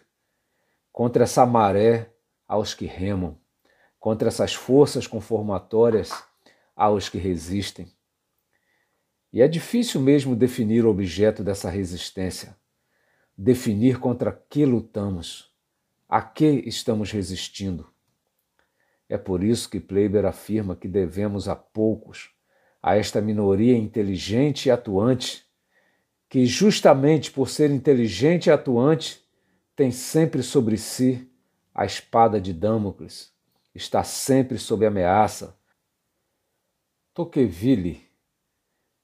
contra 0.91 1.23
essa 1.23 1.45
maré 1.45 2.13
aos 2.45 2.73
que 2.73 2.85
remam, 2.85 3.39
contra 3.97 4.27
essas 4.27 4.53
forças 4.53 5.07
conformatórias 5.07 6.11
aos 6.75 7.07
que 7.07 7.17
resistem. 7.17 7.89
E 9.31 9.41
é 9.41 9.47
difícil 9.47 10.01
mesmo 10.01 10.35
definir 10.35 10.83
o 10.83 10.89
objeto 10.89 11.45
dessa 11.45 11.69
resistência, 11.69 12.57
definir 13.37 13.99
contra 13.99 14.33
que 14.33 14.65
lutamos, 14.65 15.49
a 16.09 16.21
que 16.21 16.61
estamos 16.67 17.09
resistindo. 17.09 17.90
É 19.11 19.17
por 19.17 19.43
isso 19.43 19.69
que 19.69 19.77
Pleiber 19.77 20.23
afirma 20.23 20.73
que 20.73 20.87
devemos 20.87 21.49
a 21.49 21.53
poucos, 21.53 22.29
a 22.81 22.95
esta 22.95 23.19
minoria 23.19 23.75
inteligente 23.75 24.67
e 24.67 24.71
atuante, 24.71 25.45
que 26.29 26.45
justamente 26.45 27.29
por 27.29 27.49
ser 27.49 27.71
inteligente 27.71 28.47
e 28.47 28.51
atuante, 28.51 29.21
tem 29.75 29.91
sempre 29.91 30.41
sobre 30.41 30.77
si 30.77 31.29
a 31.75 31.83
espada 31.83 32.39
de 32.39 32.53
Damocles, 32.53 33.33
está 33.75 34.01
sempre 34.01 34.57
sob 34.57 34.85
ameaça. 34.85 35.59
Tocqueville, 37.13 38.07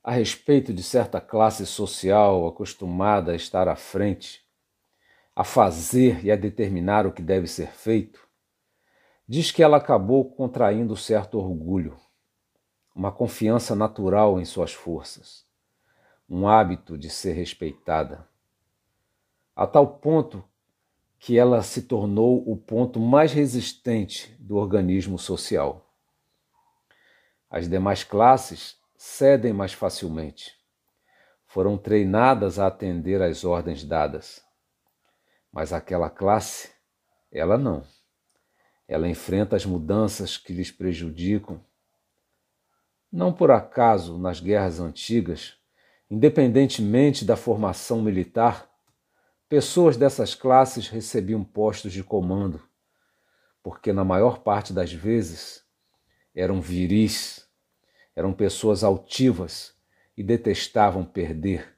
a 0.02 0.14
respeito 0.14 0.74
de 0.74 0.84
certa 0.84 1.20
classe 1.20 1.66
social 1.66 2.48
acostumada 2.48 3.34
a 3.34 3.36
estar 3.36 3.68
à 3.68 3.76
frente, 3.76 4.42
a 5.36 5.44
fazer 5.44 6.24
e 6.24 6.32
a 6.32 6.38
determinar 6.38 7.06
o 7.06 7.12
que 7.12 7.22
deve 7.22 7.46
ser 7.46 7.74
feito, 7.74 8.27
diz 9.28 9.52
que 9.52 9.62
ela 9.62 9.78
acabou 9.78 10.32
contraindo 10.32 10.96
certo 10.96 11.38
orgulho, 11.38 11.98
uma 12.96 13.12
confiança 13.12 13.76
natural 13.76 14.40
em 14.40 14.46
suas 14.46 14.74
forças, 14.74 15.46
um 16.30 16.48
hábito 16.48 16.98
de 16.98 17.10
ser 17.10 17.34
respeitada, 17.34 18.28
a 19.56 19.68
tal 19.68 19.98
ponto 19.98 20.44
que 21.20 21.38
ela 21.38 21.62
se 21.62 21.82
tornou 21.84 22.50
o 22.50 22.56
ponto 22.56 23.00
mais 23.00 23.34
resistente 23.34 24.36
do 24.40 24.56
organismo 24.56 25.18
social. 25.18 25.84
As 27.50 27.68
demais 27.68 28.04
classes 28.04 28.78
cedem 28.96 29.52
mais 29.52 29.74
facilmente. 29.74 30.56
Foram 31.46 31.78
treinadas 31.78 32.60
a 32.60 32.68
atender 32.68 33.22
às 33.22 33.44
ordens 33.44 33.84
dadas. 33.84 34.44
Mas 35.52 35.74
aquela 35.74 36.10
classe, 36.10 36.72
ela 37.32 37.58
não. 37.58 37.84
Ela 38.88 39.08
enfrenta 39.08 39.56
as 39.56 39.66
mudanças 39.66 40.38
que 40.38 40.54
lhes 40.54 40.72
prejudicam. 40.72 41.60
Não 43.12 43.34
por 43.34 43.52
acaso, 43.52 44.18
nas 44.18 44.40
guerras 44.40 44.80
antigas, 44.80 45.56
independentemente 46.10 47.26
da 47.26 47.36
formação 47.36 48.02
militar, 48.02 48.70
Pessoas 49.50 49.96
dessas 49.96 50.36
classes 50.36 50.90
recebiam 50.90 51.42
postos 51.42 51.94
de 51.94 52.04
comando, 52.04 52.62
porque 53.64 53.94
na 53.94 54.04
maior 54.04 54.40
parte 54.40 54.74
das 54.74 54.92
vezes 54.92 55.64
eram 56.36 56.60
viris, 56.60 57.48
eram 58.14 58.34
pessoas 58.34 58.84
altivas 58.84 59.74
e 60.18 60.22
detestavam 60.22 61.06
perder, 61.06 61.78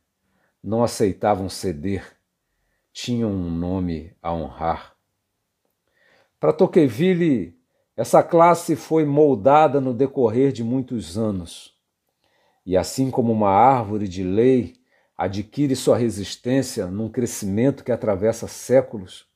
não 0.64 0.84
aceitavam 0.84 1.48
ceder, 1.48 2.18
tinham 2.92 3.32
um 3.32 3.52
nome 3.52 4.18
a 4.20 4.34
honrar. 4.34 4.96
Para 6.40 6.54
Tocqueville, 6.54 7.54
essa 7.98 8.24
classe 8.24 8.78
foi 8.78 9.04
moldada 9.04 9.82
no 9.82 9.94
decorrer 9.94 10.54
de 10.54 10.64
muitos 10.64 11.18
anos. 11.18 11.76
E 12.66 12.78
assim 12.78 13.12
como 13.12 13.34
uma 13.34 13.50
árvore 13.50 14.08
de 14.08 14.24
lei 14.24 14.76
adquire 15.18 15.76
sua 15.76 15.98
resistência 15.98 16.88
num 16.88 17.10
crescimento 17.10 17.84
que 17.84 17.92
atravessa 17.92 18.48
séculos, 18.48 19.28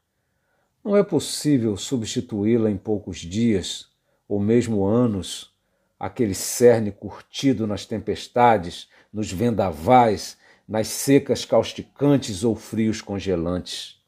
não 0.81 0.95
é 0.95 1.03
possível 1.03 1.75
substituí-la 1.75 2.71
em 2.71 2.78
poucos 2.78 3.17
dias 3.17 3.89
ou 4.25 4.39
mesmo 4.39 4.86
anos, 4.86 5.54
aquele 5.99 6.34
cerne 6.34 6.89
curtido 6.89 7.67
nas 7.67 7.86
tempestades, 7.86 8.88
nos 9.12 9.30
vendavais, 9.30 10.38
nas 10.65 10.88
secas 10.88 11.43
causticantes 11.43 12.45
ou 12.45 12.56
frios 12.56 13.01
congelantes. 13.01 14.01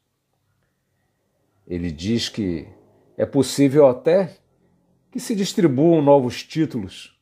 Ele 1.66 1.90
diz 1.90 2.30
que 2.30 2.74
é 3.16 3.24
possível 3.24 3.86
até 3.86 4.36
que 5.10 5.18
se 5.18 5.34
distribuam 5.34 6.02
novos 6.02 6.42
títulos, 6.42 7.18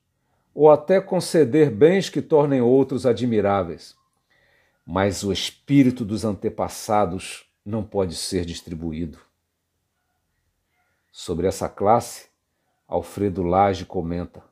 ou 0.55 0.71
até 0.71 1.01
conceder 1.01 1.71
bens 1.71 2.09
que 2.09 2.23
tornem 2.23 2.61
outros 2.61 3.07
admiráveis 3.07 3.97
mas 4.87 5.25
o 5.25 5.33
espírito 5.33 6.05
dos 6.05 6.25
antepassados 6.25 7.49
não 7.65 7.83
pode 7.83 8.15
ser 8.15 8.45
distribuído. 8.45 9.19
Sobre 11.11 11.47
essa 11.47 11.69
classe, 11.69 12.29
Alfredo 12.87 13.43
Lage 13.43 13.87
comenta: 13.87 14.43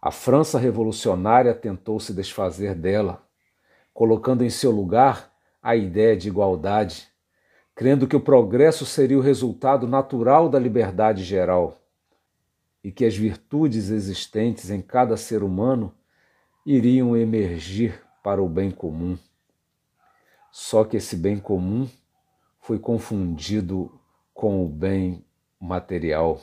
A 0.00 0.10
França 0.10 0.58
revolucionária 0.58 1.54
tentou 1.54 1.98
se 1.98 2.12
desfazer 2.12 2.74
dela, 2.74 3.26
colocando 3.92 4.44
em 4.44 4.50
seu 4.50 4.70
lugar 4.70 5.34
a 5.60 5.74
ideia 5.74 6.16
de 6.16 6.28
igualdade, 6.28 7.08
crendo 7.78 8.08
que 8.08 8.16
o 8.16 8.20
progresso 8.20 8.84
seria 8.84 9.16
o 9.16 9.20
resultado 9.20 9.86
natural 9.86 10.48
da 10.48 10.58
liberdade 10.58 11.22
geral 11.22 11.78
e 12.82 12.90
que 12.90 13.04
as 13.04 13.16
virtudes 13.16 13.90
existentes 13.90 14.68
em 14.68 14.82
cada 14.82 15.16
ser 15.16 15.44
humano 15.44 15.94
iriam 16.66 17.16
emergir 17.16 18.02
para 18.20 18.42
o 18.42 18.48
bem 18.48 18.72
comum. 18.72 19.16
Só 20.50 20.82
que 20.82 20.96
esse 20.96 21.14
bem 21.14 21.38
comum 21.38 21.88
foi 22.58 22.80
confundido 22.80 23.96
com 24.34 24.64
o 24.64 24.68
bem 24.68 25.24
material. 25.60 26.40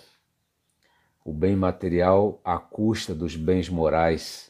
O 1.26 1.34
bem 1.34 1.54
material 1.54 2.40
à 2.46 2.58
custa 2.58 3.14
dos 3.14 3.36
bens 3.36 3.68
morais. 3.68 4.50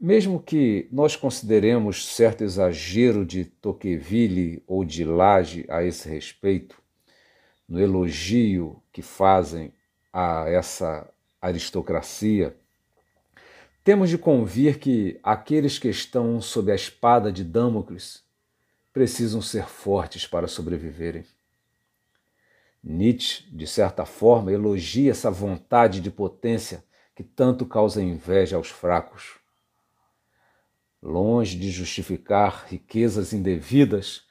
Mesmo 0.00 0.40
que 0.40 0.88
nós 0.90 1.14
consideremos 1.14 2.06
certo 2.14 2.42
exagero 2.42 3.22
de 3.22 3.44
Tocqueville 3.44 4.64
ou 4.66 4.82
de 4.82 5.04
Lage 5.04 5.66
a 5.68 5.84
esse 5.84 6.08
respeito, 6.08 6.80
no 7.68 7.78
elogio 7.78 8.82
que 8.90 9.02
fazem 9.02 9.74
a 10.10 10.48
essa 10.48 11.06
aristocracia, 11.38 12.56
temos 13.84 14.08
de 14.08 14.16
convir 14.16 14.78
que 14.78 15.20
aqueles 15.22 15.78
que 15.78 15.88
estão 15.88 16.40
sob 16.40 16.72
a 16.72 16.74
espada 16.74 17.30
de 17.30 17.44
Damocles 17.44 18.24
precisam 18.94 19.42
ser 19.42 19.66
fortes 19.66 20.26
para 20.26 20.48
sobreviverem. 20.48 21.26
Nietzsche, 22.82 23.44
de 23.54 23.66
certa 23.66 24.06
forma, 24.06 24.50
elogia 24.50 25.10
essa 25.10 25.30
vontade 25.30 26.00
de 26.00 26.10
potência 26.10 26.82
que 27.14 27.22
tanto 27.22 27.66
causa 27.66 28.02
inveja 28.02 28.56
aos 28.56 28.70
fracos. 28.70 29.39
Longe 31.02 31.58
de 31.58 31.70
justificar 31.70 32.66
riquezas 32.68 33.32
indevidas 33.32 34.26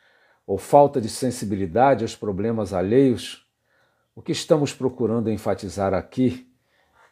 ou 0.45 0.57
falta 0.57 0.99
de 0.99 1.09
sensibilidade 1.09 2.03
aos 2.03 2.15
problemas 2.15 2.73
alheios, 2.73 3.47
o 4.15 4.21
que 4.21 4.31
estamos 4.31 4.73
procurando 4.73 5.29
enfatizar 5.29 5.93
aqui 5.93 6.47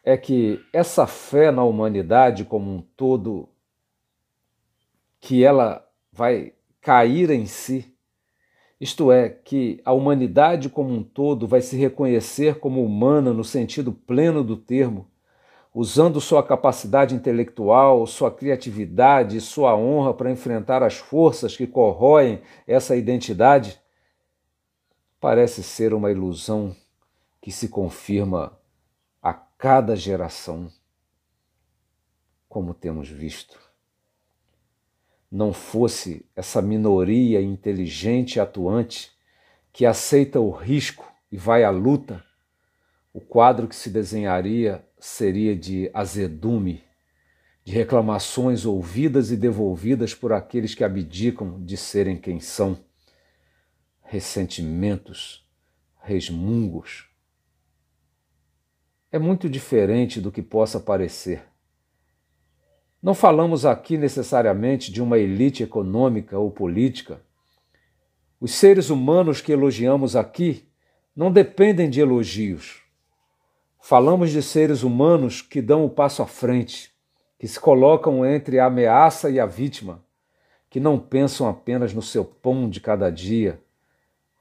é 0.04 0.16
que 0.16 0.60
essa 0.72 1.06
fé 1.06 1.50
na 1.50 1.64
humanidade 1.64 2.44
como 2.44 2.70
um 2.70 2.82
todo, 2.96 3.48
que 5.20 5.44
ela 5.44 5.86
vai 6.12 6.52
cair 6.80 7.30
em 7.30 7.46
si, 7.46 7.94
isto 8.80 9.10
é, 9.10 9.28
que 9.28 9.80
a 9.84 9.92
humanidade 9.92 10.68
como 10.68 10.94
um 10.94 11.02
todo 11.02 11.48
vai 11.48 11.60
se 11.60 11.76
reconhecer 11.76 12.60
como 12.60 12.84
humana 12.84 13.32
no 13.32 13.42
sentido 13.42 13.92
pleno 13.92 14.44
do 14.44 14.56
termo, 14.56 15.10
usando 15.74 16.20
sua 16.20 16.42
capacidade 16.42 17.14
intelectual, 17.14 18.06
sua 18.06 18.30
criatividade 18.30 19.36
e 19.36 19.40
sua 19.40 19.76
honra 19.76 20.14
para 20.14 20.30
enfrentar 20.30 20.82
as 20.82 20.96
forças 20.96 21.56
que 21.56 21.66
corroem 21.66 22.40
essa 22.66 22.96
identidade, 22.96 23.80
parece 25.20 25.62
ser 25.62 25.92
uma 25.92 26.10
ilusão 26.10 26.74
que 27.40 27.52
se 27.52 27.68
confirma 27.68 28.58
cada 29.58 29.96
geração, 29.96 30.70
como 32.48 32.72
temos 32.72 33.08
visto. 33.08 33.58
Não 35.30 35.52
fosse 35.52 36.24
essa 36.34 36.62
minoria 36.62 37.42
inteligente 37.42 38.36
e 38.36 38.40
atuante 38.40 39.10
que 39.72 39.84
aceita 39.84 40.38
o 40.38 40.50
risco 40.50 41.12
e 41.30 41.36
vai 41.36 41.64
à 41.64 41.70
luta, 41.70 42.24
o 43.12 43.20
quadro 43.20 43.66
que 43.66 43.74
se 43.74 43.90
desenharia 43.90 44.86
seria 45.00 45.54
de 45.54 45.90
azedume, 45.94 46.84
de 47.64 47.72
reclamações 47.72 48.64
ouvidas 48.64 49.30
e 49.30 49.36
devolvidas 49.36 50.14
por 50.14 50.32
aqueles 50.32 50.74
que 50.74 50.84
abdicam 50.84 51.62
de 51.64 51.76
serem 51.76 52.16
quem 52.16 52.40
são, 52.40 52.78
ressentimentos, 54.02 55.46
resmungos, 56.00 57.08
é 59.10 59.18
muito 59.18 59.48
diferente 59.48 60.20
do 60.20 60.30
que 60.30 60.42
possa 60.42 60.78
parecer. 60.78 61.42
Não 63.02 63.14
falamos 63.14 63.64
aqui 63.64 63.96
necessariamente 63.96 64.92
de 64.92 65.00
uma 65.00 65.18
elite 65.18 65.62
econômica 65.62 66.38
ou 66.38 66.50
política. 66.50 67.20
Os 68.40 68.52
seres 68.52 68.90
humanos 68.90 69.40
que 69.40 69.52
elogiamos 69.52 70.14
aqui 70.14 70.68
não 71.16 71.32
dependem 71.32 71.88
de 71.88 72.00
elogios. 72.00 72.82
Falamos 73.80 74.30
de 74.30 74.42
seres 74.42 74.82
humanos 74.82 75.40
que 75.40 75.62
dão 75.62 75.84
o 75.84 75.90
passo 75.90 76.20
à 76.20 76.26
frente, 76.26 76.92
que 77.38 77.46
se 77.46 77.58
colocam 77.58 78.26
entre 78.26 78.58
a 78.58 78.66
ameaça 78.66 79.30
e 79.30 79.40
a 79.40 79.46
vítima, 79.46 80.04
que 80.68 80.80
não 80.80 80.98
pensam 80.98 81.48
apenas 81.48 81.94
no 81.94 82.02
seu 82.02 82.24
pão 82.24 82.68
de 82.68 82.80
cada 82.80 83.10
dia, 83.10 83.62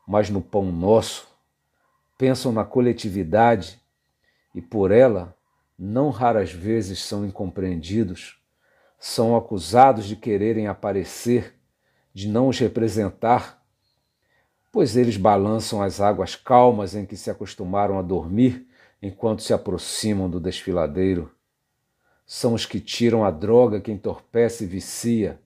mas 0.06 0.30
no 0.30 0.41
pão 0.41 0.65
nosso. 0.71 1.28
Pensam 2.17 2.52
na 2.52 2.65
coletividade 2.65 3.80
e 4.54 4.62
por 4.62 4.91
ela 4.91 5.36
não 5.78 6.10
raras 6.10 6.52
vezes 6.52 7.04
são 7.04 7.26
incompreendidos, 7.26 8.41
são 9.00 9.38
acusados 9.38 10.06
de 10.06 10.15
quererem 10.15 10.67
aparecer, 10.67 11.54
de 12.13 12.28
não 12.28 12.47
os 12.47 12.58
representar, 12.58 13.63
pois 14.71 14.97
eles 14.97 15.15
balançam 15.15 15.82
as 15.82 16.02
águas 16.02 16.36
calmas 16.36 16.95
em 16.95 17.06
que 17.06 17.15
se 17.15 17.30
acostumaram 17.30 18.00
a 18.00 18.02
dormir 18.02 18.67
enquanto 19.08 19.41
se 19.41 19.54
aproximam 19.54 20.30
do 20.30 20.39
desfiladeiro. 20.39 21.32
São 22.26 22.54
os 22.54 22.65
que 22.65 22.80
tiram 22.80 23.24
a 23.24 23.32
droga 23.32 23.80
que 23.80 23.91
entorpece 23.91 24.65
e 24.65 24.67
vicia, 24.67 25.41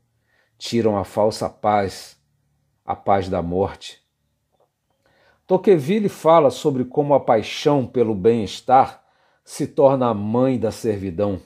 tiram 0.58 0.98
a 0.98 1.04
falsa 1.04 1.50
paz, 1.50 2.18
a 2.84 2.96
paz 2.96 3.30
da 3.30 3.42
morte. 3.42 4.02
Tocqueville 5.46 6.10
fala 6.10 6.50
sobre 6.50 6.86
como 6.86 7.14
a 7.14 7.20
paixão 7.20 7.86
pelo 7.86 8.16
bem-estar 8.16 9.04
se 9.44 9.68
torna 9.68 10.08
a 10.08 10.14
mãe 10.14 10.58
da 10.58 10.72
servidão. 10.72 11.42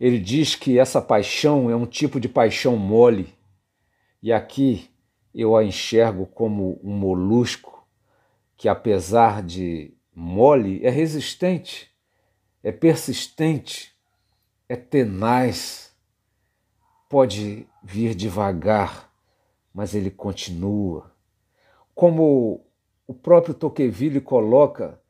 Ele 0.00 0.18
diz 0.18 0.54
que 0.54 0.78
essa 0.78 1.00
paixão 1.00 1.70
é 1.70 1.76
um 1.76 1.86
tipo 1.86 2.18
de 2.18 2.28
paixão 2.28 2.76
mole, 2.76 3.32
e 4.22 4.32
aqui 4.32 4.90
eu 5.34 5.56
a 5.56 5.64
enxergo 5.64 6.26
como 6.26 6.80
um 6.82 6.92
molusco 6.92 7.86
que, 8.56 8.68
apesar 8.68 9.42
de 9.42 9.94
mole, 10.14 10.84
é 10.84 10.90
resistente, 10.90 11.90
é 12.62 12.70
persistente, 12.70 13.96
é 14.68 14.76
tenaz, 14.76 15.94
pode 17.08 17.66
vir 17.82 18.14
devagar, 18.14 19.12
mas 19.72 19.94
ele 19.94 20.10
continua. 20.10 21.12
Como 21.94 22.64
o 23.06 23.14
próprio 23.14 23.54
Tocqueville 23.54 24.20
coloca, 24.20 25.00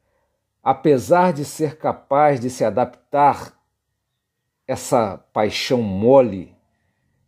apesar 0.63 1.33
de 1.33 1.45
ser 1.45 1.77
capaz 1.77 2.41
de 2.41 2.49
se 2.49 2.65
adaptar, 2.65 3.61
essa 4.67 5.19
paixão 5.33 5.83
mole, 5.83 6.57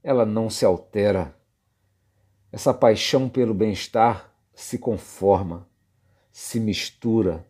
ela 0.03 0.25
não 0.25 0.49
se 0.49 0.65
altera. 0.65 1.37
Essa 2.51 2.73
paixão 2.73 3.29
pelo 3.29 3.53
bem-estar 3.53 4.33
se 4.55 4.79
conforma, 4.79 5.69
se 6.31 6.61
mistura, 6.61 7.47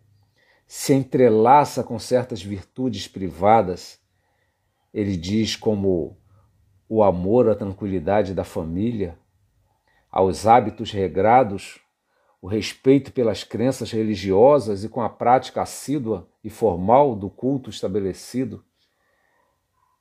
se 0.66 0.92
entrelaça 0.92 1.82
com 1.82 1.98
certas 1.98 2.42
virtudes 2.42 3.06
privadas 3.08 4.02
ele 4.94 5.16
diz 5.16 5.56
como 5.56 6.16
o 6.88 7.02
amor 7.02 7.48
à 7.48 7.56
tranquilidade 7.56 8.32
da 8.32 8.44
família, 8.44 9.18
aos 10.08 10.46
hábitos 10.46 10.92
regrados, 10.92 11.80
o 12.40 12.46
respeito 12.46 13.12
pelas 13.12 13.42
crenças 13.42 13.90
religiosas 13.90 14.84
e 14.84 14.88
com 14.88 15.02
a 15.02 15.08
prática 15.08 15.62
assídua 15.62 16.28
e 16.44 16.48
formal 16.48 17.16
do 17.16 17.28
culto 17.28 17.70
estabelecido. 17.70 18.64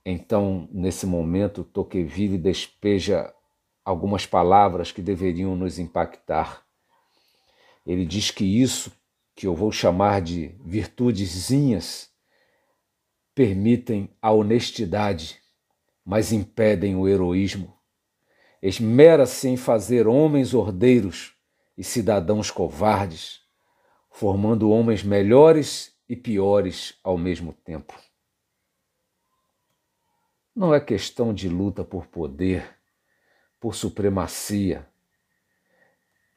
Então, 0.06 0.70
nesse 0.72 1.08
momento, 1.08 1.64
Tocqueville 1.64 2.38
despeja 2.38 3.34
algumas 3.84 4.28
palavras 4.28 4.92
que 4.92 5.02
deveriam 5.02 5.56
nos 5.56 5.80
impactar. 5.80 6.64
Ele 7.84 8.06
diz 8.06 8.30
que 8.30 8.62
isso, 8.62 8.92
que 9.36 9.48
eu 9.48 9.56
vou 9.56 9.72
chamar 9.72 10.22
de 10.22 10.56
virtudezinhas, 10.64 12.12
permitem 13.34 14.16
a 14.22 14.32
honestidade, 14.32 15.42
mas 16.06 16.32
impedem 16.32 16.96
o 16.96 17.08
heroísmo. 17.08 17.76
Esmera-se 18.62 19.50
em 19.50 19.58
fazer 19.58 20.08
homens 20.08 20.54
ordeiros 20.54 21.36
e 21.78 21.84
cidadãos 21.84 22.52
covardes, 22.52 23.42
formando 24.10 24.70
homens 24.70 25.04
melhores 25.04 25.94
e 26.08 26.16
piores 26.16 26.98
ao 27.04 27.18
mesmo 27.18 27.54
tempo. 27.54 28.00
Não 30.56 30.74
é 30.74 30.80
questão 30.80 31.34
de 31.34 31.50
luta 31.50 31.84
por 31.84 32.06
poder, 32.06 32.78
por 33.60 33.74
supremacia. 33.74 34.88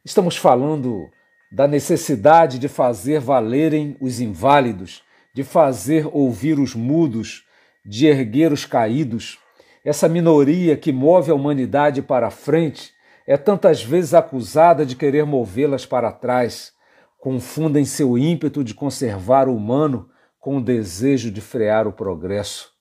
Estamos 0.03 0.37
falando 0.37 1.11
da 1.57 1.67
necessidade 1.67 2.59
de 2.59 2.69
fazer 2.69 3.19
valerem 3.19 3.97
os 3.99 4.21
inválidos 4.21 5.07
de 5.37 5.45
fazer 5.45 6.09
ouvir 6.15 6.59
os 6.59 6.75
mudos, 6.75 7.45
de 7.85 8.07
erguer 8.07 8.55
os 8.55 8.65
caídos. 8.65 9.39
Essa 9.85 10.09
minoria 10.09 10.79
que 10.79 10.91
move 10.91 11.31
a 11.31 11.35
humanidade 11.35 12.01
para 12.01 12.29
a 12.29 12.31
frente 12.31 12.95
é 13.27 13.37
tantas 13.37 13.85
vezes 13.85 14.15
acusada 14.15 14.87
de 14.87 14.97
querer 14.97 15.27
movê-las 15.27 15.85
para 15.85 16.11
trás. 16.11 16.73
Confundem 17.19 17.85
seu 17.85 18.17
ímpeto 18.17 18.65
de 18.65 18.73
conservar 18.73 19.47
o 19.47 19.55
humano 19.55 20.09
com 20.41 20.57
o 20.57 20.65
desejo 20.65 21.31
de 21.31 21.43
frear 21.43 21.87
o 21.87 21.93
progresso. 21.93 22.73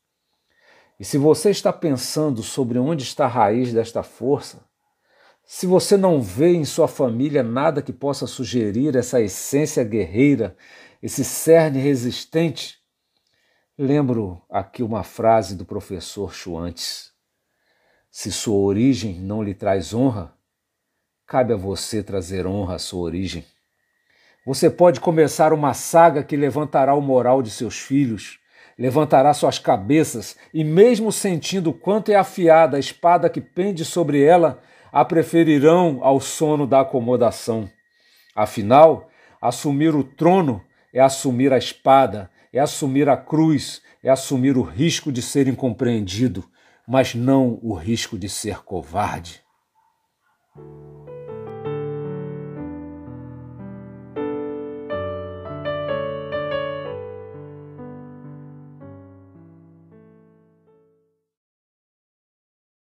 E 0.97 1.03
se 1.03 1.17
você 1.17 1.49
está 1.49 1.73
pensando 1.73 2.41
sobre 2.41 2.79
onde 2.79 3.03
está 3.03 3.25
a 3.25 3.27
raiz 3.27 3.73
desta 3.73 4.01
força, 4.01 4.64
se 5.45 5.67
você 5.67 5.95
não 5.95 6.21
vê 6.21 6.53
em 6.53 6.65
sua 6.65 6.87
família 6.87 7.43
nada 7.43 7.81
que 7.81 7.93
possa 7.93 8.27
sugerir 8.27 8.95
essa 8.95 9.21
essência 9.21 9.83
guerreira 9.83 10.55
esse 11.05 11.23
cerne 11.23 11.79
resistente. 11.79 12.79
Lembro 13.77 14.41
aqui 14.49 14.81
uma 14.81 15.03
frase 15.03 15.55
do 15.55 15.63
professor 15.63 16.33
Schwantes: 16.33 17.11
Se 18.09 18.31
sua 18.31 18.57
origem 18.57 19.19
não 19.19 19.43
lhe 19.43 19.53
traz 19.53 19.93
honra, 19.93 20.33
cabe 21.27 21.53
a 21.53 21.57
você 21.57 22.01
trazer 22.01 22.47
honra 22.47 22.75
à 22.75 22.79
sua 22.79 23.01
origem. 23.01 23.45
Você 24.47 24.67
pode 24.67 24.99
começar 24.99 25.53
uma 25.53 25.75
saga 25.75 26.23
que 26.23 26.35
levantará 26.35 26.95
o 26.95 27.01
moral 27.01 27.43
de 27.43 27.51
seus 27.51 27.77
filhos, 27.77 28.39
levantará 28.75 29.31
suas 29.31 29.59
cabeças 29.59 30.35
e, 30.51 30.63
mesmo 30.63 31.11
sentindo 31.11 31.71
quanto 31.71 32.11
é 32.11 32.15
afiada 32.15 32.77
a 32.77 32.79
espada 32.79 33.29
que 33.29 33.41
pende 33.41 33.85
sobre 33.85 34.23
ela, 34.23 34.59
a 34.95 35.03
preferirão 35.03 35.99
ao 36.01 36.21
sono 36.21 36.65
da 36.65 36.79
acomodação. 36.79 37.69
Afinal, 38.33 39.09
assumir 39.41 39.93
o 39.93 40.05
trono 40.05 40.63
é 40.93 41.01
assumir 41.01 41.51
a 41.51 41.57
espada, 41.57 42.31
é 42.53 42.61
assumir 42.61 43.09
a 43.09 43.17
cruz, 43.17 43.81
é 44.01 44.09
assumir 44.09 44.55
o 44.55 44.61
risco 44.61 45.11
de 45.11 45.21
ser 45.21 45.49
incompreendido, 45.49 46.49
mas 46.87 47.13
não 47.13 47.59
o 47.61 47.73
risco 47.73 48.17
de 48.17 48.29
ser 48.29 48.63
covarde. 48.63 49.43